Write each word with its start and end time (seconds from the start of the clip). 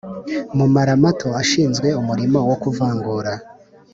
Mumara 0.57 0.93
mato 1.03 1.29
ashinzwe 1.41 1.87
umurimo 2.01 2.39
wo 2.49 2.55
kuvangura 2.63 3.31